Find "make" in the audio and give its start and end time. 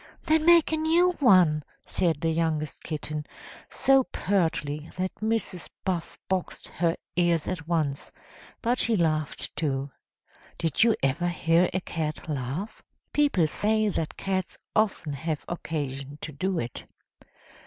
0.47-0.71